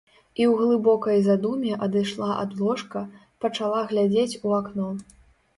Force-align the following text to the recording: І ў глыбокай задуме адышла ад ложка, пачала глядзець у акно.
І 0.41 0.45
ў 0.45 0.53
глыбокай 0.61 1.19
задуме 1.27 1.75
адышла 1.87 2.29
ад 2.43 2.55
ложка, 2.63 3.05
пачала 3.47 3.85
глядзець 3.93 4.39
у 4.45 4.57
акно. 4.63 4.89